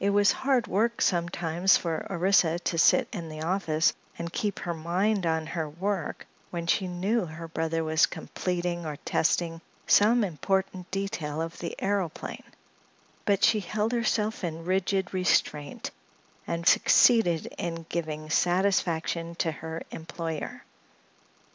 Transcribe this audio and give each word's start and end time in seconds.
It 0.00 0.08
was 0.08 0.32
hard 0.32 0.66
work 0.66 1.02
sometimes 1.02 1.76
for 1.76 2.06
Orissa 2.08 2.58
to 2.58 2.78
sit 2.78 3.06
in 3.12 3.28
the 3.28 3.42
office 3.42 3.92
and 4.18 4.32
keep 4.32 4.60
her 4.60 4.72
mind 4.72 5.26
on 5.26 5.48
her 5.48 5.68
work 5.68 6.26
when 6.48 6.66
she 6.66 6.88
knew 6.88 7.26
her 7.26 7.46
brother 7.46 7.84
was 7.84 8.06
completing 8.06 8.86
or 8.86 8.96
testing 9.04 9.60
some 9.86 10.24
important 10.24 10.90
detail 10.90 11.42
of 11.42 11.58
the 11.58 11.76
aëroplane, 11.82 12.44
but 13.26 13.44
she 13.44 13.60
held 13.60 13.92
herself 13.92 14.42
in 14.42 14.64
rigid 14.64 15.12
restraint 15.12 15.90
and 16.46 16.66
succeeded 16.66 17.44
in 17.58 17.84
giving 17.90 18.30
satisfaction 18.30 19.34
to 19.34 19.52
her 19.52 19.82
employer. 19.90 20.62